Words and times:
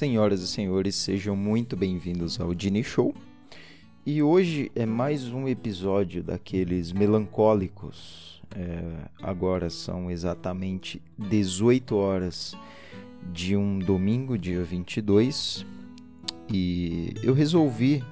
Senhoras 0.00 0.40
e 0.40 0.48
senhores, 0.48 0.94
sejam 0.94 1.36
muito 1.36 1.76
bem-vindos 1.76 2.40
ao 2.40 2.54
Dini 2.54 2.82
Show. 2.82 3.14
E 4.06 4.22
hoje 4.22 4.72
é 4.74 4.86
mais 4.86 5.28
um 5.28 5.46
episódio 5.46 6.22
daqueles 6.22 6.90
melancólicos. 6.90 8.40
É, 8.56 8.82
agora 9.22 9.68
são 9.68 10.10
exatamente 10.10 11.02
18 11.18 11.94
horas 11.94 12.56
de 13.30 13.54
um 13.54 13.78
domingo, 13.78 14.38
dia 14.38 14.64
22. 14.64 15.66
E 16.50 17.12
eu 17.22 17.34
resolvi 17.34 18.02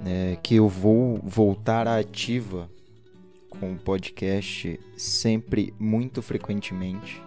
né, 0.00 0.38
que 0.42 0.54
eu 0.54 0.66
vou 0.66 1.20
voltar 1.22 1.86
à 1.86 1.98
ativa 1.98 2.70
com 3.50 3.74
o 3.74 3.76
podcast 3.76 4.80
sempre 4.96 5.74
muito 5.78 6.22
frequentemente, 6.22 7.20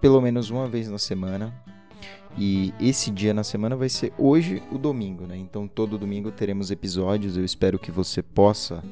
pelo 0.00 0.22
menos 0.22 0.48
uma 0.48 0.66
vez 0.66 0.88
na 0.88 0.96
semana 0.98 1.54
e 2.38 2.72
esse 2.80 3.10
dia 3.10 3.34
na 3.34 3.42
semana 3.42 3.76
vai 3.76 3.88
ser 3.88 4.12
hoje 4.16 4.62
o 4.70 4.78
domingo, 4.78 5.26
né? 5.26 5.36
Então 5.36 5.66
todo 5.66 5.98
domingo 5.98 6.30
teremos 6.30 6.70
episódios. 6.70 7.36
Eu 7.36 7.44
espero 7.44 7.78
que 7.78 7.90
você 7.90 8.22
possa 8.22 8.82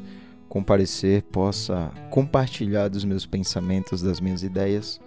comparecer, 0.49 1.23
possa 1.25 1.93
compartilhar 2.11 2.89
dos 2.89 3.05
meus 3.05 3.27
pensamentos, 3.27 4.03
das 4.03 4.21
minhas 4.21 4.43
ideias. 4.43 5.01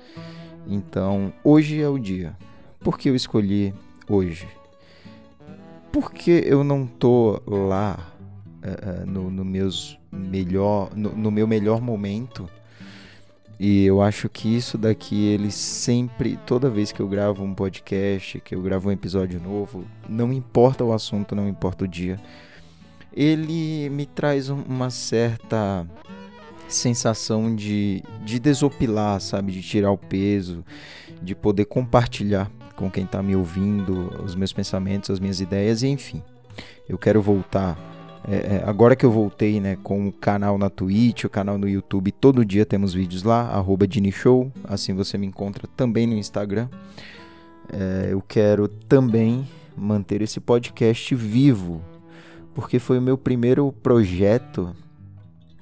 Então, 0.67 1.33
hoje 1.43 1.81
é 1.81 1.89
o 1.89 1.97
dia. 1.97 2.37
Por 2.79 2.97
que 2.97 3.09
eu 3.09 3.15
escolhi 3.15 3.73
hoje? 4.07 4.47
Porque 5.91 6.43
eu 6.45 6.63
não 6.63 6.85
tô 6.85 7.41
lá 7.45 8.13
uh, 8.63 9.05
no, 9.05 9.29
no, 9.29 9.43
meus 9.43 9.99
melhor, 10.11 10.95
no, 10.95 11.15
no 11.15 11.31
meu 11.31 11.47
melhor 11.47 11.81
momento 11.81 12.47
e 13.63 13.85
eu 13.85 14.01
acho 14.01 14.27
que 14.27 14.49
isso 14.49 14.75
daqui, 14.75 15.27
ele 15.27 15.51
sempre, 15.51 16.35
toda 16.47 16.67
vez 16.67 16.91
que 16.91 16.99
eu 16.99 17.07
gravo 17.07 17.43
um 17.43 17.53
podcast, 17.53 18.39
que 18.39 18.55
eu 18.55 18.61
gravo 18.63 18.89
um 18.89 18.91
episódio 18.91 19.39
novo, 19.39 19.85
não 20.09 20.33
importa 20.33 20.83
o 20.83 20.91
assunto, 20.91 21.35
não 21.35 21.47
importa 21.47 21.85
o 21.85 21.87
dia, 21.87 22.19
ele 23.13 23.87
me 23.91 24.07
traz 24.07 24.49
uma 24.49 24.89
certa 24.89 25.85
sensação 26.67 27.55
de, 27.55 28.01
de 28.25 28.39
desopilar, 28.39 29.21
sabe? 29.21 29.51
De 29.51 29.61
tirar 29.61 29.91
o 29.91 29.97
peso, 29.97 30.65
de 31.21 31.35
poder 31.35 31.65
compartilhar 31.65 32.49
com 32.75 32.89
quem 32.89 33.03
está 33.03 33.21
me 33.21 33.35
ouvindo 33.35 34.11
os 34.23 34.33
meus 34.33 34.51
pensamentos, 34.51 35.11
as 35.11 35.19
minhas 35.19 35.39
ideias, 35.39 35.83
e 35.83 35.87
enfim. 35.87 36.23
Eu 36.89 36.97
quero 36.97 37.21
voltar 37.21 37.77
é, 38.27 38.35
é, 38.35 38.63
agora 38.65 38.95
que 38.95 39.05
eu 39.05 39.11
voltei 39.11 39.59
né, 39.59 39.77
com 39.81 40.07
o 40.07 40.11
canal 40.11 40.57
na 40.57 40.69
Twitch, 40.69 41.23
o 41.23 41.29
canal 41.29 41.57
no 41.57 41.67
YouTube, 41.67 42.11
todo 42.11 42.45
dia 42.45 42.65
temos 42.65 42.93
vídeos 42.93 43.23
lá, 43.23 43.47
arroba 43.49 43.87
Show, 44.11 44.51
assim 44.63 44.93
você 44.93 45.17
me 45.17 45.25
encontra 45.25 45.67
também 45.75 46.05
no 46.05 46.13
Instagram. 46.13 46.69
É, 47.71 48.09
eu 48.11 48.21
quero 48.21 48.67
também 48.67 49.47
manter 49.75 50.21
esse 50.21 50.39
podcast 50.39 51.15
vivo, 51.15 51.81
porque 52.53 52.77
foi 52.77 52.99
o 52.99 53.01
meu 53.01 53.17
primeiro 53.17 53.71
projeto 53.81 54.75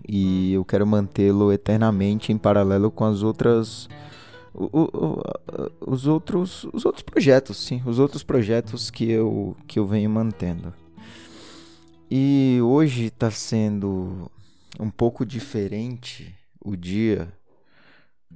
e 0.08 0.54
eu 0.54 0.66
quero 0.66 0.86
mantê-lo 0.86 1.54
eternamente 1.54 2.34
em 2.34 2.38
paralelo 2.38 2.90
com 2.90 3.06
as 3.06 3.22
outras 3.22 3.88
o, 4.54 4.66
o, 4.66 5.22
os 5.86 6.08
outros 6.08 6.66
os 6.74 6.84
outros 6.84 7.04
projetos, 7.04 7.58
sim, 7.58 7.82
os 7.86 8.00
outros 8.00 8.24
projetos 8.24 8.90
que 8.90 9.10
eu 9.10 9.56
que 9.68 9.80
eu 9.80 9.86
venho 9.86 10.10
mantendo. 10.10 10.74
E 12.12 12.60
hoje 12.64 13.06
está 13.06 13.30
sendo 13.30 14.32
um 14.80 14.90
pouco 14.90 15.24
diferente 15.24 16.34
o 16.60 16.76
dia, 16.76 17.32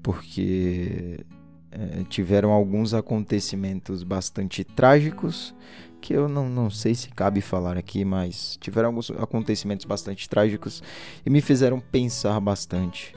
porque 0.01 1.25
é, 1.71 2.03
tiveram 2.07 2.51
alguns 2.51 2.93
acontecimentos 2.93 4.03
bastante 4.03 4.63
trágicos, 4.63 5.55
que 5.99 6.13
eu 6.13 6.29
não, 6.29 6.47
não 6.49 6.69
sei 6.69 6.93
se 6.93 7.09
cabe 7.09 7.41
falar 7.41 7.75
aqui, 7.75 8.05
mas 8.05 8.57
tiveram 8.61 8.89
alguns 8.89 9.09
acontecimentos 9.09 9.85
bastante 9.85 10.29
trágicos 10.29 10.83
e 11.25 11.29
me 11.31 11.41
fizeram 11.41 11.79
pensar 11.79 12.39
bastante. 12.39 13.15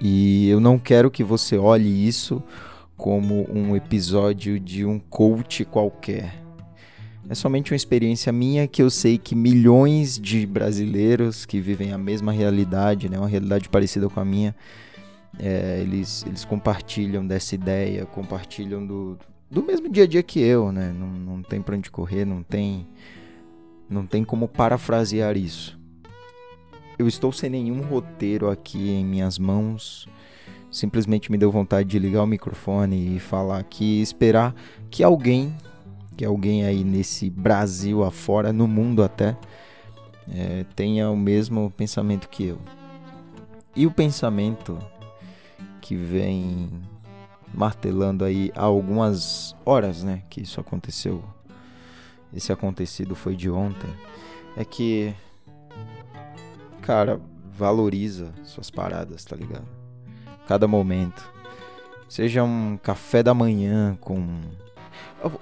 E 0.00 0.48
eu 0.48 0.60
não 0.60 0.78
quero 0.78 1.10
que 1.10 1.24
você 1.24 1.58
olhe 1.58 2.06
isso 2.06 2.40
como 2.96 3.44
um 3.50 3.74
episódio 3.74 4.60
de 4.60 4.84
um 4.84 5.00
coach 5.00 5.64
qualquer 5.64 6.47
é 7.28 7.34
somente 7.34 7.72
uma 7.72 7.76
experiência 7.76 8.32
minha 8.32 8.66
que 8.66 8.82
eu 8.82 8.88
sei 8.88 9.18
que 9.18 9.34
milhões 9.34 10.18
de 10.18 10.46
brasileiros 10.46 11.44
que 11.44 11.60
vivem 11.60 11.92
a 11.92 11.98
mesma 11.98 12.32
realidade, 12.32 13.08
né, 13.08 13.18
uma 13.18 13.28
realidade 13.28 13.68
parecida 13.68 14.08
com 14.08 14.18
a 14.18 14.24
minha, 14.24 14.56
é, 15.38 15.80
eles, 15.82 16.24
eles 16.26 16.44
compartilham 16.44 17.26
dessa 17.26 17.54
ideia, 17.54 18.06
compartilham 18.06 18.86
do, 18.86 19.18
do 19.50 19.62
mesmo 19.62 19.90
dia 19.90 20.04
a 20.04 20.06
dia 20.06 20.22
que 20.22 20.40
eu, 20.40 20.72
né? 20.72 20.92
Não, 20.98 21.06
não 21.06 21.42
tem 21.42 21.60
pra 21.60 21.76
onde 21.76 21.90
correr, 21.90 22.24
não 22.24 22.42
tem, 22.42 22.86
não 23.88 24.06
tem 24.06 24.24
como 24.24 24.48
parafrasear 24.48 25.36
isso. 25.36 25.78
Eu 26.98 27.06
estou 27.06 27.30
sem 27.30 27.50
nenhum 27.50 27.82
roteiro 27.82 28.50
aqui 28.50 28.90
em 28.90 29.04
minhas 29.04 29.38
mãos. 29.38 30.08
Simplesmente 30.70 31.30
me 31.30 31.38
deu 31.38 31.50
vontade 31.50 31.88
de 31.88 31.98
ligar 31.98 32.22
o 32.22 32.26
microfone 32.26 33.16
e 33.16 33.20
falar 33.20 33.58
aqui 33.58 34.00
esperar 34.02 34.54
que 34.90 35.04
alguém 35.04 35.54
que 36.18 36.24
alguém 36.24 36.64
aí 36.64 36.82
nesse 36.82 37.30
Brasil 37.30 38.02
afora, 38.02 38.52
no 38.52 38.66
mundo 38.66 39.04
até, 39.04 39.36
é, 40.28 40.64
tenha 40.74 41.08
o 41.08 41.16
mesmo 41.16 41.72
pensamento 41.76 42.28
que 42.28 42.44
eu. 42.44 42.58
E 43.76 43.86
o 43.86 43.90
pensamento 43.92 44.76
que 45.80 45.94
vem 45.94 46.68
martelando 47.54 48.24
aí 48.24 48.50
há 48.56 48.64
algumas 48.64 49.54
horas, 49.64 50.02
né, 50.02 50.24
que 50.28 50.42
isso 50.42 50.60
aconteceu. 50.60 51.22
Esse 52.34 52.52
acontecido 52.52 53.14
foi 53.14 53.36
de 53.36 53.48
ontem. 53.48 53.88
É 54.56 54.64
que 54.64 55.14
cara, 56.82 57.20
valoriza 57.56 58.34
suas 58.42 58.72
paradas, 58.72 59.24
tá 59.24 59.36
ligado? 59.36 59.68
Cada 60.48 60.66
momento. 60.66 61.30
Seja 62.08 62.42
um 62.42 62.76
café 62.76 63.22
da 63.22 63.32
manhã 63.32 63.96
com 64.00 64.40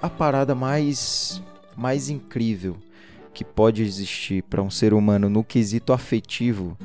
a, 0.01 0.09
parada 0.09 0.55
mais 0.55 1.41
mais 1.75 2.09
incrível 2.09 2.77
que 3.33 3.45
pode 3.45 3.83
existir 3.83 4.43
para 4.43 4.61
um 4.61 4.69
ser 4.69 4.93
humano 4.93 5.29
no 5.29 5.43
quesito 5.43 5.93
afetivo 5.93 6.75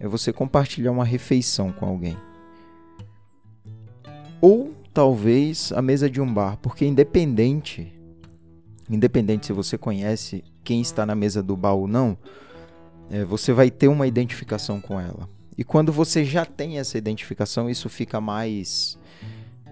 é 0.00 0.08
você 0.08 0.32
compartilhar 0.32 0.90
uma 0.90 1.04
refeição 1.04 1.70
com 1.70 1.84
alguém. 1.84 2.16
Ou 4.40 4.72
talvez 4.94 5.72
a 5.72 5.82
mesa 5.82 6.08
de 6.08 6.20
um 6.20 6.32
bar, 6.32 6.56
porque 6.62 6.86
independente 6.86 7.92
independente 8.90 9.46
se 9.46 9.52
você 9.52 9.76
conhece 9.76 10.42
quem 10.64 10.80
está 10.80 11.04
na 11.04 11.14
mesa 11.14 11.42
do 11.42 11.56
bar 11.56 11.74
ou 11.74 11.86
não, 11.86 12.16
é, 13.10 13.24
você 13.24 13.52
vai 13.52 13.70
ter 13.70 13.88
uma 13.88 14.06
identificação 14.06 14.80
com 14.80 15.00
ela. 15.00 15.28
E 15.56 15.64
quando 15.64 15.92
você 15.92 16.24
já 16.24 16.44
tem 16.44 16.78
essa 16.78 16.96
identificação, 16.96 17.68
isso 17.68 17.88
fica 17.88 18.20
mais 18.20 18.98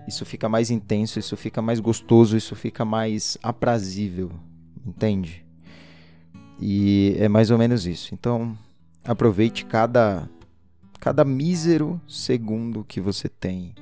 isso 0.06 0.24
fica 0.24 0.48
mais 0.48 0.70
intenso, 0.70 1.18
isso 1.18 1.36
fica 1.36 1.60
mais 1.60 1.80
gostoso, 1.80 2.36
isso 2.36 2.54
fica 2.54 2.84
mais 2.84 3.36
aprazível, 3.42 4.30
entende? 4.86 5.44
E 6.60 7.16
é 7.18 7.28
mais 7.28 7.50
ou 7.50 7.58
menos 7.58 7.86
isso. 7.86 8.14
Então, 8.14 8.56
aproveite 9.04 9.64
cada 9.64 10.28
cada 10.98 11.24
mísero 11.24 12.00
segundo 12.08 12.82
que 12.82 13.00
você 13.00 13.28
tem, 13.28 13.74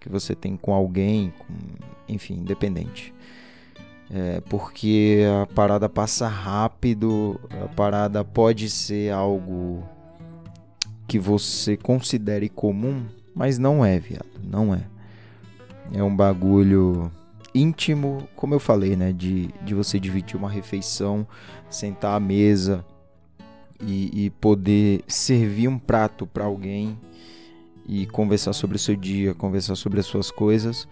que 0.00 0.08
você 0.08 0.34
tem 0.34 0.56
com 0.56 0.72
alguém, 0.72 1.32
com, 1.38 1.54
enfim, 2.08 2.34
independente. 2.34 3.14
É, 4.10 4.40
porque 4.42 5.22
a 5.42 5.46
parada 5.46 5.88
passa 5.88 6.28
rápido, 6.28 7.40
a 7.62 7.68
parada 7.68 8.24
pode 8.24 8.68
ser 8.68 9.12
algo 9.12 9.82
que 11.06 11.18
você 11.18 11.76
considere 11.76 12.48
comum, 12.48 13.06
mas 13.34 13.58
não 13.58 13.84
é, 13.84 13.98
viado, 13.98 14.40
não 14.42 14.74
é. 14.74 14.82
É 15.92 16.02
um 16.02 16.14
bagulho 16.14 17.10
íntimo, 17.54 18.26
como 18.34 18.54
eu 18.54 18.60
falei, 18.60 18.96
né? 18.96 19.12
De, 19.12 19.48
de 19.62 19.74
você 19.74 20.00
dividir 20.00 20.36
uma 20.36 20.48
refeição, 20.48 21.26
sentar 21.68 22.16
à 22.16 22.20
mesa 22.20 22.84
e, 23.80 24.26
e 24.26 24.30
poder 24.30 25.02
servir 25.06 25.68
um 25.68 25.78
prato 25.78 26.26
para 26.26 26.44
alguém 26.44 26.98
e 27.86 28.06
conversar 28.06 28.52
sobre 28.52 28.76
o 28.76 28.78
seu 28.78 28.96
dia, 28.96 29.34
conversar 29.34 29.74
sobre 29.74 30.00
as 30.00 30.06
suas 30.06 30.30
coisas. 30.30 30.88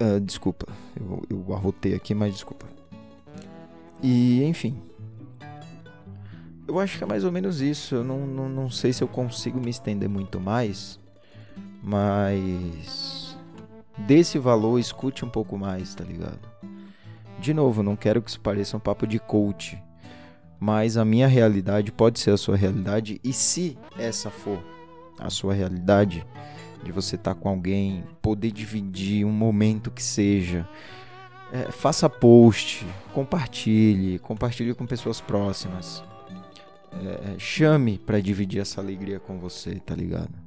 Uh, 0.00 0.20
desculpa, 0.20 0.66
eu, 0.98 1.22
eu 1.30 1.54
arrotei 1.54 1.94
aqui, 1.94 2.14
mas 2.14 2.34
desculpa. 2.34 2.66
E 4.02 4.42
enfim. 4.44 4.76
Eu 6.68 6.80
acho 6.80 6.98
que 6.98 7.04
é 7.04 7.06
mais 7.06 7.24
ou 7.24 7.30
menos 7.30 7.60
isso. 7.60 7.94
Eu 7.94 8.04
não, 8.04 8.26
não, 8.26 8.48
não 8.48 8.70
sei 8.70 8.92
se 8.92 9.02
eu 9.02 9.08
consigo 9.08 9.60
me 9.60 9.70
estender 9.70 10.08
muito 10.08 10.40
mais. 10.40 10.98
Mas 11.88 13.38
desse 13.96 14.40
valor, 14.40 14.76
escute 14.80 15.24
um 15.24 15.30
pouco 15.30 15.56
mais, 15.56 15.94
tá 15.94 16.02
ligado? 16.02 16.40
De 17.38 17.54
novo, 17.54 17.80
não 17.80 17.94
quero 17.94 18.20
que 18.20 18.28
isso 18.28 18.40
pareça 18.40 18.76
um 18.76 18.80
papo 18.80 19.06
de 19.06 19.20
coach, 19.20 19.80
mas 20.58 20.96
a 20.96 21.04
minha 21.04 21.28
realidade 21.28 21.92
pode 21.92 22.18
ser 22.18 22.32
a 22.32 22.36
sua 22.36 22.56
realidade 22.56 23.20
e 23.22 23.32
se 23.32 23.78
essa 23.96 24.30
for 24.30 24.60
a 25.16 25.30
sua 25.30 25.54
realidade, 25.54 26.26
de 26.82 26.90
você 26.90 27.14
estar 27.14 27.36
tá 27.36 27.40
com 27.40 27.48
alguém, 27.48 28.02
poder 28.20 28.50
dividir 28.50 29.24
um 29.24 29.30
momento 29.30 29.88
que 29.88 30.02
seja. 30.02 30.68
É, 31.52 31.70
faça 31.70 32.10
post, 32.10 32.84
compartilhe, 33.14 34.18
compartilhe 34.18 34.74
com 34.74 34.84
pessoas 34.84 35.20
próximas. 35.20 36.02
É, 36.92 37.38
chame 37.38 37.96
para 37.96 38.20
dividir 38.20 38.60
essa 38.60 38.80
alegria 38.80 39.20
com 39.20 39.38
você, 39.38 39.76
tá 39.76 39.94
ligado? 39.94 40.45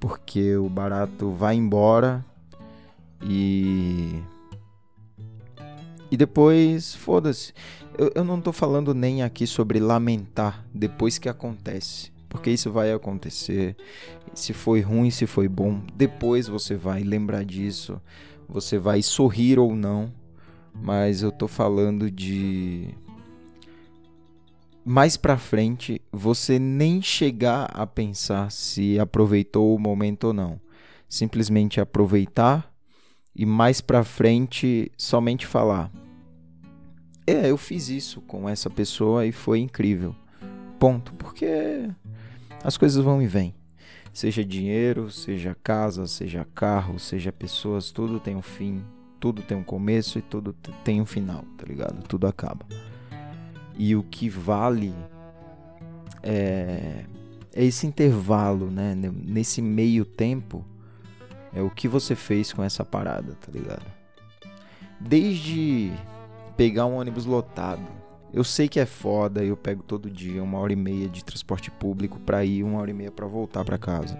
Porque 0.00 0.56
o 0.56 0.68
barato 0.68 1.30
vai 1.32 1.56
embora 1.56 2.24
e. 3.22 4.22
E 6.10 6.16
depois, 6.16 6.94
foda-se. 6.94 7.52
Eu, 7.96 8.12
eu 8.14 8.24
não 8.24 8.40
tô 8.40 8.52
falando 8.52 8.94
nem 8.94 9.22
aqui 9.22 9.46
sobre 9.46 9.80
lamentar 9.80 10.64
depois 10.72 11.18
que 11.18 11.28
acontece. 11.28 12.12
Porque 12.28 12.50
isso 12.50 12.70
vai 12.70 12.92
acontecer. 12.92 13.76
Se 14.34 14.52
foi 14.52 14.80
ruim, 14.80 15.10
se 15.10 15.26
foi 15.26 15.48
bom. 15.48 15.82
Depois 15.94 16.46
você 16.46 16.76
vai 16.76 17.02
lembrar 17.02 17.44
disso. 17.44 18.00
Você 18.48 18.78
vai 18.78 19.02
sorrir 19.02 19.58
ou 19.58 19.74
não. 19.74 20.12
Mas 20.72 21.22
eu 21.22 21.32
tô 21.32 21.48
falando 21.48 22.10
de 22.10 22.94
mais 24.88 25.18
para 25.18 25.36
frente 25.36 26.00
você 26.10 26.58
nem 26.58 27.02
chegar 27.02 27.66
a 27.74 27.86
pensar 27.86 28.50
se 28.50 28.98
aproveitou 28.98 29.74
o 29.74 29.78
momento 29.78 30.28
ou 30.28 30.32
não. 30.32 30.58
Simplesmente 31.06 31.78
aproveitar 31.78 32.72
e 33.36 33.44
mais 33.44 33.82
para 33.82 34.02
frente 34.02 34.90
somente 34.96 35.46
falar: 35.46 35.92
"É, 37.26 37.50
eu 37.50 37.58
fiz 37.58 37.90
isso 37.90 38.22
com 38.22 38.48
essa 38.48 38.70
pessoa 38.70 39.26
e 39.26 39.30
foi 39.32 39.58
incrível". 39.58 40.16
Ponto, 40.78 41.12
porque 41.16 41.90
as 42.64 42.78
coisas 42.78 43.04
vão 43.04 43.20
e 43.20 43.26
vêm. 43.26 43.54
Seja 44.10 44.42
dinheiro, 44.42 45.10
seja 45.10 45.54
casa, 45.62 46.06
seja 46.06 46.46
carro, 46.54 46.98
seja 46.98 47.30
pessoas, 47.30 47.90
tudo 47.90 48.18
tem 48.18 48.34
um 48.34 48.42
fim, 48.42 48.82
tudo 49.20 49.42
tem 49.42 49.58
um 49.58 49.62
começo 49.62 50.18
e 50.18 50.22
tudo 50.22 50.54
tem 50.82 50.98
um 50.98 51.06
final, 51.06 51.44
tá 51.58 51.66
ligado? 51.66 52.02
Tudo 52.08 52.26
acaba. 52.26 52.64
E 53.78 53.94
o 53.94 54.02
que 54.02 54.28
vale 54.28 54.92
é, 56.20 57.04
é 57.54 57.64
esse 57.64 57.86
intervalo, 57.86 58.70
né? 58.70 58.94
Nesse 58.94 59.62
meio 59.62 60.04
tempo, 60.04 60.64
é 61.54 61.62
o 61.62 61.70
que 61.70 61.86
você 61.86 62.16
fez 62.16 62.52
com 62.52 62.62
essa 62.62 62.84
parada, 62.84 63.34
tá 63.34 63.52
ligado? 63.52 63.86
Desde 65.00 65.92
pegar 66.56 66.86
um 66.86 66.96
ônibus 66.96 67.24
lotado. 67.24 67.86
Eu 68.34 68.42
sei 68.42 68.68
que 68.68 68.80
é 68.80 68.84
foda, 68.84 69.44
eu 69.44 69.56
pego 69.56 69.82
todo 69.82 70.10
dia 70.10 70.42
uma 70.42 70.58
hora 70.58 70.72
e 70.72 70.76
meia 70.76 71.08
de 71.08 71.24
transporte 71.24 71.70
público 71.70 72.18
para 72.18 72.44
ir, 72.44 72.64
uma 72.64 72.80
hora 72.80 72.90
e 72.90 72.94
meia 72.94 73.12
para 73.12 73.26
voltar 73.26 73.64
para 73.64 73.78
casa. 73.78 74.18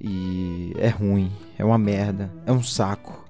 E 0.00 0.72
é 0.78 0.88
ruim, 0.88 1.30
é 1.56 1.64
uma 1.64 1.78
merda, 1.78 2.32
é 2.46 2.50
um 2.50 2.62
saco. 2.62 3.24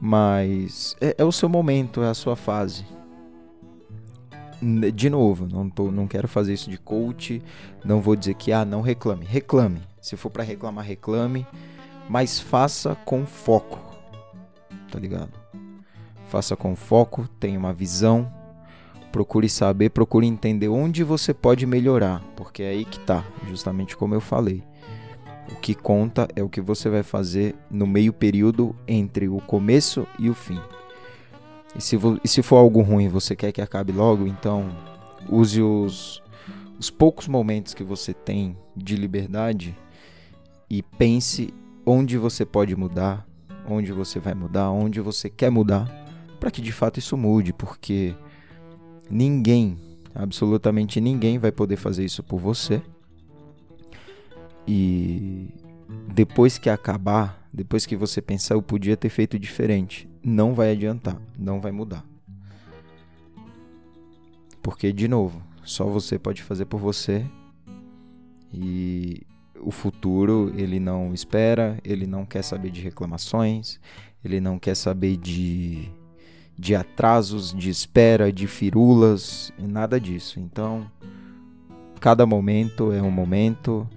Mas 0.00 0.96
é, 1.00 1.16
é 1.18 1.24
o 1.24 1.32
seu 1.32 1.48
momento, 1.48 2.02
é 2.02 2.08
a 2.08 2.14
sua 2.14 2.34
fase 2.34 2.84
de 4.94 5.10
novo, 5.10 5.46
não, 5.46 5.68
tô, 5.68 5.90
não 5.90 6.06
quero 6.06 6.28
fazer 6.28 6.52
isso 6.52 6.70
de 6.70 6.78
coach, 6.78 7.42
não 7.84 8.00
vou 8.00 8.14
dizer 8.14 8.34
que 8.34 8.52
ah, 8.52 8.64
não 8.64 8.80
reclame. 8.80 9.26
Reclame. 9.26 9.82
Se 10.00 10.16
for 10.16 10.30
para 10.30 10.44
reclamar, 10.44 10.84
reclame, 10.84 11.46
mas 12.08 12.38
faça 12.38 12.94
com 13.04 13.26
foco. 13.26 13.78
Tá 14.90 14.98
ligado? 14.98 15.32
Faça 16.28 16.56
com 16.56 16.76
foco, 16.76 17.28
tenha 17.40 17.58
uma 17.58 17.72
visão, 17.72 18.32
procure 19.10 19.48
saber, 19.48 19.90
procure 19.90 20.26
entender 20.26 20.68
onde 20.68 21.04
você 21.04 21.34
pode 21.34 21.66
melhorar, 21.66 22.22
porque 22.36 22.62
é 22.62 22.70
aí 22.70 22.84
que 22.84 23.00
tá, 23.00 23.24
justamente 23.48 23.96
como 23.96 24.14
eu 24.14 24.20
falei. 24.20 24.62
O 25.50 25.56
que 25.56 25.74
conta 25.74 26.28
é 26.34 26.42
o 26.42 26.48
que 26.48 26.60
você 26.60 26.88
vai 26.88 27.02
fazer 27.02 27.54
no 27.70 27.86
meio 27.86 28.12
período 28.12 28.74
entre 28.86 29.28
o 29.28 29.38
começo 29.38 30.06
e 30.18 30.30
o 30.30 30.34
fim. 30.34 30.58
E 31.74 31.80
se, 31.80 31.96
e 32.22 32.28
se 32.28 32.42
for 32.42 32.56
algo 32.56 32.82
ruim 32.82 33.08
você 33.08 33.34
quer 33.34 33.52
que 33.52 33.60
acabe 33.60 33.92
logo, 33.92 34.26
então 34.26 34.70
use 35.28 35.62
os, 35.62 36.22
os 36.78 36.90
poucos 36.90 37.26
momentos 37.28 37.74
que 37.74 37.82
você 37.82 38.12
tem 38.12 38.56
de 38.76 38.96
liberdade 38.96 39.76
e 40.68 40.82
pense 40.82 41.52
onde 41.84 42.16
você 42.18 42.44
pode 42.44 42.74
mudar, 42.76 43.26
onde 43.68 43.92
você 43.92 44.18
vai 44.18 44.34
mudar, 44.34 44.70
onde 44.70 45.00
você 45.00 45.30
quer 45.30 45.50
mudar, 45.50 45.88
para 46.38 46.50
que 46.50 46.60
de 46.60 46.72
fato 46.72 46.98
isso 46.98 47.16
mude, 47.16 47.52
porque 47.52 48.14
ninguém, 49.10 49.76
absolutamente 50.14 51.00
ninguém 51.00 51.38
vai 51.38 51.52
poder 51.52 51.76
fazer 51.76 52.04
isso 52.04 52.22
por 52.22 52.38
você. 52.38 52.82
E 54.66 55.48
depois 56.08 56.58
que 56.58 56.68
acabar, 56.68 57.48
depois 57.52 57.86
que 57.86 57.96
você 57.96 58.20
pensar, 58.20 58.54
eu 58.54 58.62
podia 58.62 58.96
ter 58.96 59.08
feito 59.08 59.38
diferente, 59.38 60.08
não 60.22 60.54
vai 60.54 60.72
adiantar, 60.72 61.20
não 61.38 61.60
vai 61.60 61.72
mudar. 61.72 62.04
Porque, 64.62 64.92
de 64.92 65.08
novo, 65.08 65.42
só 65.64 65.84
você 65.84 66.18
pode 66.18 66.42
fazer 66.42 66.66
por 66.66 66.78
você 66.78 67.26
e 68.52 69.22
o 69.60 69.70
futuro 69.70 70.52
ele 70.56 70.78
não 70.78 71.14
espera, 71.14 71.78
ele 71.84 72.06
não 72.06 72.26
quer 72.26 72.42
saber 72.42 72.70
de 72.70 72.80
reclamações, 72.80 73.80
ele 74.24 74.40
não 74.40 74.58
quer 74.58 74.74
saber 74.74 75.16
de, 75.16 75.88
de 76.58 76.74
atrasos, 76.74 77.52
de 77.52 77.70
espera, 77.70 78.32
de 78.32 78.46
firulas, 78.46 79.52
nada 79.58 80.00
disso. 80.00 80.38
Então, 80.38 80.90
cada 82.00 82.26
momento 82.26 82.92
é 82.92 83.00
um 83.00 83.10
momento. 83.10 83.88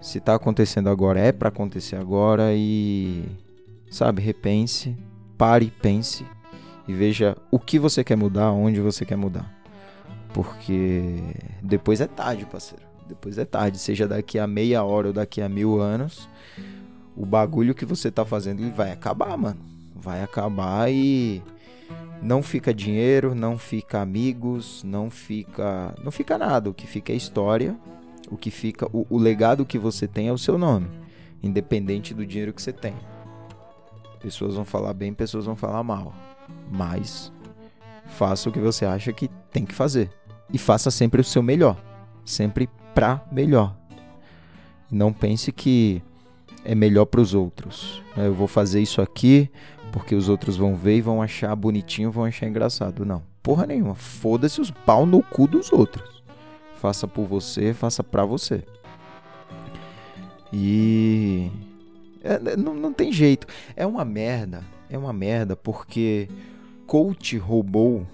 Se 0.00 0.18
está 0.18 0.34
acontecendo 0.34 0.88
agora, 0.88 1.20
é 1.20 1.30
para 1.30 1.48
acontecer 1.48 1.96
agora 1.96 2.54
e 2.54 3.24
sabe, 3.90 4.22
repense, 4.22 4.96
pare, 5.36 5.72
pense 5.82 6.24
e 6.88 6.92
veja 6.92 7.36
o 7.50 7.58
que 7.58 7.78
você 7.78 8.02
quer 8.02 8.16
mudar, 8.16 8.50
onde 8.50 8.80
você 8.80 9.04
quer 9.04 9.16
mudar. 9.16 9.52
Porque 10.32 11.20
depois 11.62 12.00
é 12.00 12.06
tarde, 12.06 12.46
parceiro. 12.46 12.84
Depois 13.06 13.36
é 13.38 13.44
tarde, 13.44 13.78
seja 13.78 14.06
daqui 14.06 14.38
a 14.38 14.46
meia 14.46 14.82
hora 14.84 15.08
ou 15.08 15.12
daqui 15.12 15.42
a 15.42 15.48
mil 15.48 15.80
anos, 15.80 16.28
o 17.16 17.26
bagulho 17.26 17.74
que 17.74 17.84
você 17.84 18.10
tá 18.10 18.24
fazendo 18.24 18.60
ele 18.60 18.70
vai 18.70 18.92
acabar, 18.92 19.36
mano. 19.36 19.60
Vai 19.94 20.22
acabar 20.22 20.90
e 20.90 21.42
não 22.22 22.42
fica 22.42 22.72
dinheiro, 22.72 23.34
não 23.34 23.58
fica 23.58 24.00
amigos, 24.00 24.82
não 24.84 25.10
fica, 25.10 25.94
não 26.02 26.10
fica 26.10 26.38
nada. 26.38 26.70
O 26.70 26.74
que 26.74 26.86
fica 26.86 27.12
é 27.12 27.16
história. 27.16 27.76
O 28.30 28.36
que 28.36 28.50
fica, 28.50 28.86
o, 28.92 29.06
o 29.10 29.18
legado 29.18 29.66
que 29.66 29.78
você 29.78 30.06
tem 30.06 30.28
é 30.28 30.32
o 30.32 30.38
seu 30.38 30.56
nome, 30.56 30.88
independente 31.42 32.14
do 32.14 32.24
dinheiro 32.24 32.52
que 32.52 32.62
você 32.62 32.72
tem. 32.72 32.94
Pessoas 34.20 34.54
vão 34.54 34.64
falar 34.64 34.92
bem, 34.92 35.12
pessoas 35.12 35.46
vão 35.46 35.56
falar 35.56 35.82
mal. 35.82 36.14
Mas 36.70 37.32
faça 38.06 38.48
o 38.48 38.52
que 38.52 38.60
você 38.60 38.84
acha 38.84 39.12
que 39.12 39.28
tem 39.50 39.64
que 39.64 39.74
fazer. 39.74 40.10
E 40.52 40.58
faça 40.58 40.90
sempre 40.90 41.20
o 41.20 41.24
seu 41.24 41.42
melhor. 41.42 41.76
Sempre 42.24 42.68
pra 42.94 43.24
melhor. 43.32 43.74
Não 44.90 45.12
pense 45.12 45.50
que 45.52 46.02
é 46.64 46.74
melhor 46.74 47.06
para 47.06 47.20
os 47.20 47.34
outros. 47.34 48.02
Né? 48.16 48.26
Eu 48.26 48.34
vou 48.34 48.46
fazer 48.46 48.80
isso 48.80 49.00
aqui 49.00 49.50
porque 49.90 50.14
os 50.14 50.28
outros 50.28 50.56
vão 50.56 50.76
ver 50.76 50.96
e 50.96 51.00
vão 51.00 51.22
achar 51.22 51.54
bonitinho, 51.56 52.10
vão 52.10 52.24
achar 52.24 52.46
engraçado. 52.46 53.04
Não, 53.04 53.22
porra 53.42 53.66
nenhuma. 53.66 53.94
Foda-se 53.94 54.60
os 54.60 54.70
pau 54.70 55.06
no 55.06 55.22
cu 55.22 55.46
dos 55.46 55.72
outros. 55.72 56.19
Faça 56.80 57.06
por 57.06 57.26
você, 57.26 57.74
faça 57.74 58.02
pra 58.02 58.24
você. 58.24 58.64
E 60.50 61.50
é, 62.24 62.38
né, 62.38 62.56
não, 62.56 62.74
não 62.74 62.90
tem 62.90 63.12
jeito. 63.12 63.46
É 63.76 63.86
uma 63.86 64.02
merda. 64.02 64.64
É 64.88 64.96
uma 64.96 65.12
merda 65.12 65.54
porque 65.54 66.26
coach 66.86 67.36
roubou 67.36 68.06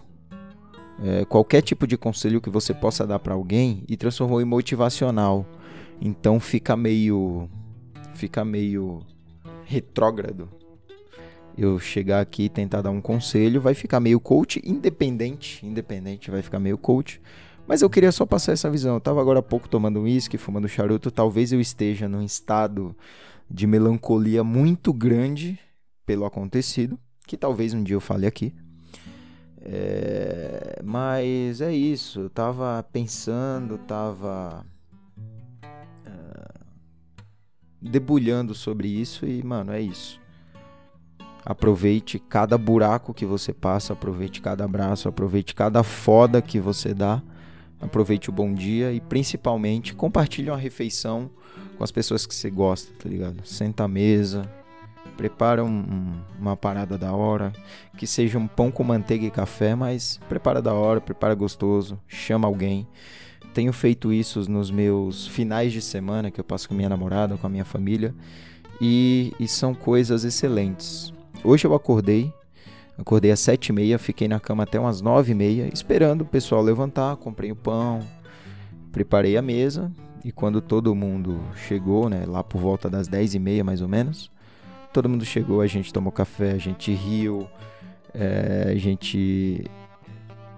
é, 1.00 1.24
qualquer 1.24 1.62
tipo 1.62 1.86
de 1.86 1.96
conselho 1.96 2.40
que 2.40 2.50
você 2.50 2.74
possa 2.74 3.06
dar 3.06 3.20
para 3.20 3.34
alguém 3.34 3.84
e 3.88 3.96
transformou 3.96 4.40
em 4.40 4.44
motivacional. 4.44 5.46
Então 6.00 6.40
fica 6.40 6.76
meio. 6.76 7.48
Fica 8.14 8.44
meio 8.44 9.00
retrógrado. 9.64 10.48
Eu 11.56 11.78
chegar 11.78 12.20
aqui 12.20 12.44
e 12.44 12.48
tentar 12.48 12.82
dar 12.82 12.90
um 12.90 13.00
conselho, 13.00 13.60
vai 13.60 13.74
ficar 13.74 14.00
meio 14.00 14.18
coach, 14.18 14.60
independente. 14.64 15.64
Independente, 15.64 16.32
vai 16.32 16.42
ficar 16.42 16.58
meio 16.58 16.76
coach. 16.76 17.20
Mas 17.66 17.82
eu 17.82 17.90
queria 17.90 18.12
só 18.12 18.24
passar 18.24 18.52
essa 18.52 18.70
visão. 18.70 18.94
Eu 18.94 19.00
tava 19.00 19.20
agora 19.20 19.40
há 19.40 19.42
pouco 19.42 19.68
tomando 19.68 20.02
uísque, 20.02 20.38
fumando 20.38 20.68
charuto. 20.68 21.10
Talvez 21.10 21.52
eu 21.52 21.60
esteja 21.60 22.08
num 22.08 22.22
estado 22.22 22.94
de 23.50 23.66
melancolia 23.66 24.44
muito 24.44 24.92
grande 24.92 25.58
pelo 26.04 26.24
acontecido, 26.24 26.98
que 27.26 27.36
talvez 27.36 27.74
um 27.74 27.82
dia 27.82 27.96
eu 27.96 28.00
fale 28.00 28.26
aqui. 28.26 28.54
É, 29.68 30.80
mas 30.84 31.60
é 31.60 31.74
isso, 31.74 32.20
eu 32.20 32.30
tava 32.30 32.80
pensando, 32.92 33.76
tava 33.78 34.64
uh, 36.06 36.64
debulhando 37.82 38.54
sobre 38.54 38.86
isso 38.86 39.26
e, 39.26 39.42
mano, 39.42 39.72
é 39.72 39.80
isso. 39.80 40.20
Aproveite 41.44 42.20
cada 42.20 42.56
buraco 42.56 43.12
que 43.12 43.26
você 43.26 43.52
passa, 43.52 43.92
aproveite 43.92 44.40
cada 44.40 44.64
abraço, 44.64 45.08
aproveite 45.08 45.52
cada 45.52 45.82
foda 45.82 46.40
que 46.40 46.60
você 46.60 46.94
dá, 46.94 47.20
aproveite 47.80 48.30
o 48.30 48.32
bom 48.32 48.52
dia 48.52 48.92
e 48.92 49.00
principalmente 49.00 49.94
compartilhe 49.94 50.50
uma 50.50 50.56
refeição 50.56 51.30
com 51.76 51.84
as 51.84 51.90
pessoas 51.90 52.26
que 52.26 52.34
você 52.34 52.50
gosta, 52.50 52.92
tá 53.02 53.08
ligado? 53.08 53.44
Senta 53.44 53.84
à 53.84 53.88
mesa, 53.88 54.50
prepara 55.16 55.64
um, 55.64 56.12
uma 56.38 56.56
parada 56.56 56.96
da 56.98 57.12
hora, 57.12 57.52
que 57.96 58.06
seja 58.06 58.38
um 58.38 58.46
pão 58.46 58.70
com 58.70 58.84
manteiga 58.84 59.26
e 59.26 59.30
café, 59.30 59.74
mas 59.74 60.20
prepara 60.28 60.60
da 60.60 60.72
hora, 60.72 61.00
prepara 61.00 61.34
gostoso, 61.34 61.98
chama 62.06 62.46
alguém. 62.46 62.86
Tenho 63.54 63.72
feito 63.72 64.12
isso 64.12 64.50
nos 64.50 64.70
meus 64.70 65.26
finais 65.26 65.72
de 65.72 65.80
semana 65.80 66.30
que 66.30 66.38
eu 66.38 66.44
passo 66.44 66.68
com 66.68 66.74
minha 66.74 66.88
namorada, 66.88 67.36
com 67.36 67.46
a 67.46 67.50
minha 67.50 67.64
família, 67.64 68.14
e, 68.80 69.32
e 69.40 69.48
são 69.48 69.74
coisas 69.74 70.24
excelentes. 70.24 71.12
Hoje 71.42 71.66
eu 71.66 71.74
acordei, 71.74 72.32
acordei 72.98 73.30
às 73.30 73.40
sete 73.40 73.68
e 73.68 73.72
meia, 73.72 73.98
fiquei 73.98 74.28
na 74.28 74.40
cama 74.40 74.62
até 74.62 74.78
umas 74.78 75.00
nove 75.00 75.32
e 75.32 75.34
meia, 75.34 75.68
esperando 75.72 76.22
o 76.22 76.26
pessoal 76.26 76.62
levantar, 76.62 77.16
comprei 77.16 77.52
o 77.52 77.56
pão, 77.56 78.00
preparei 78.90 79.36
a 79.36 79.42
mesa, 79.42 79.92
e 80.24 80.32
quando 80.32 80.60
todo 80.60 80.94
mundo 80.94 81.40
chegou, 81.54 82.08
né, 82.08 82.24
lá 82.26 82.42
por 82.42 82.60
volta 82.60 82.88
das 82.88 83.06
dez 83.06 83.34
e 83.34 83.38
meia 83.38 83.62
mais 83.62 83.82
ou 83.82 83.88
menos, 83.88 84.30
todo 84.92 85.08
mundo 85.08 85.24
chegou, 85.24 85.60
a 85.60 85.66
gente 85.66 85.92
tomou 85.92 86.10
café, 86.10 86.52
a 86.52 86.58
gente 86.58 86.92
riu, 86.92 87.46
é, 88.14 88.70
a 88.72 88.76
gente, 88.76 89.64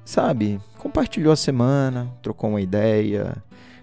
sabe, 0.04 0.60
compartilhou 0.78 1.32
a 1.32 1.36
semana, 1.36 2.08
trocou 2.22 2.50
uma 2.50 2.60
ideia, 2.60 3.36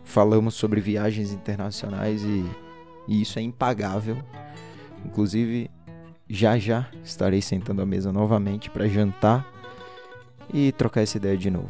falamos 0.05 0.55
sobre 0.55 0.79
viagens 0.79 1.33
internacionais 1.33 2.24
e, 2.24 2.45
e 3.07 3.21
isso 3.21 3.38
é 3.38 3.41
impagável. 3.41 4.17
Inclusive, 5.05 5.69
já 6.29 6.58
já 6.58 6.88
estarei 7.03 7.41
sentando 7.41 7.82
à 7.82 7.86
mesa 7.86 8.12
novamente 8.12 8.70
para 8.70 8.88
jantar 8.88 9.46
e 10.53 10.72
trocar 10.72 11.01
essa 11.01 11.17
ideia 11.17 11.38
de 11.38 11.50
novo. 11.50 11.70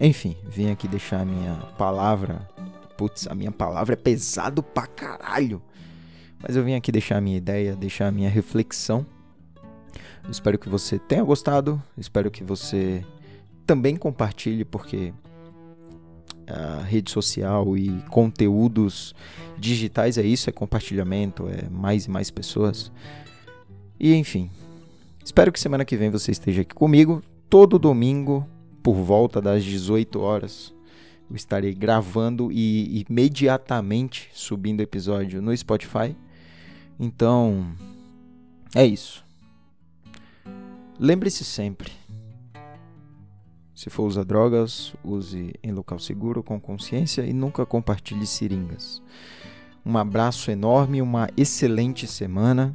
Enfim, 0.00 0.36
vim 0.48 0.70
aqui 0.70 0.88
deixar 0.88 1.20
a 1.20 1.24
minha 1.24 1.54
palavra. 1.76 2.48
Putz, 2.96 3.26
a 3.26 3.34
minha 3.34 3.52
palavra 3.52 3.94
é 3.94 3.96
pesado 3.96 4.62
pra 4.62 4.86
caralho. 4.86 5.62
Mas 6.40 6.56
eu 6.56 6.64
vim 6.64 6.74
aqui 6.74 6.90
deixar 6.90 7.18
a 7.18 7.20
minha 7.20 7.36
ideia, 7.36 7.76
deixar 7.76 8.08
a 8.08 8.12
minha 8.12 8.28
reflexão. 8.28 9.06
Eu 10.24 10.30
espero 10.30 10.58
que 10.58 10.68
você 10.68 10.98
tenha 10.98 11.22
gostado, 11.22 11.82
espero 11.96 12.30
que 12.30 12.42
você 12.42 13.04
também 13.66 13.96
compartilhe, 13.96 14.64
porque 14.64 15.12
a 16.46 16.82
rede 16.82 17.10
social 17.10 17.76
e 17.76 17.90
conteúdos 18.10 19.14
digitais 19.58 20.18
é 20.18 20.22
isso, 20.22 20.48
é 20.50 20.52
compartilhamento, 20.52 21.48
é 21.48 21.68
mais 21.70 22.06
e 22.06 22.10
mais 22.10 22.30
pessoas. 22.30 22.90
E 24.02 24.16
enfim, 24.16 24.50
espero 25.24 25.52
que 25.52 25.60
semana 25.60 25.84
que 25.84 25.96
vem 25.96 26.10
você 26.10 26.32
esteja 26.32 26.62
aqui 26.62 26.74
comigo, 26.74 27.22
todo 27.48 27.78
domingo, 27.78 28.44
por 28.82 28.96
volta 28.96 29.40
das 29.40 29.62
18 29.62 30.18
horas. 30.18 30.74
Eu 31.30 31.36
estarei 31.36 31.72
gravando 31.72 32.50
e 32.50 33.06
imediatamente 33.08 34.28
subindo 34.34 34.80
episódio 34.80 35.40
no 35.40 35.56
Spotify. 35.56 36.16
Então, 36.98 37.72
é 38.74 38.84
isso. 38.84 39.24
Lembre-se 40.98 41.44
sempre: 41.44 41.92
se 43.72 43.88
for 43.88 44.02
usar 44.02 44.24
drogas, 44.24 44.94
use 45.04 45.54
em 45.62 45.70
local 45.70 46.00
seguro, 46.00 46.42
com 46.42 46.60
consciência 46.60 47.22
e 47.22 47.32
nunca 47.32 47.64
compartilhe 47.64 48.26
seringas. 48.26 49.00
Um 49.86 49.96
abraço 49.96 50.50
enorme, 50.50 51.00
uma 51.00 51.28
excelente 51.36 52.08
semana 52.08 52.72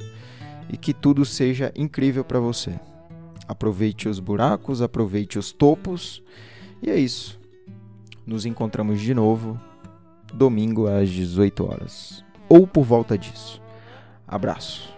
e 0.69 0.77
que 0.77 0.93
tudo 0.93 1.25
seja 1.25 1.71
incrível 1.75 2.23
para 2.23 2.39
você. 2.39 2.79
Aproveite 3.47 4.09
os 4.09 4.19
buracos, 4.19 4.81
aproveite 4.81 5.39
os 5.39 5.51
topos 5.51 6.21
e 6.81 6.89
é 6.89 6.97
isso. 6.97 7.39
Nos 8.25 8.45
encontramos 8.45 8.99
de 8.99 9.13
novo 9.13 9.59
domingo 10.33 10.87
às 10.87 11.09
18 11.09 11.65
horas 11.65 12.23
ou 12.49 12.67
por 12.67 12.83
volta 12.83 13.17
disso. 13.17 13.61
Abraço. 14.27 14.96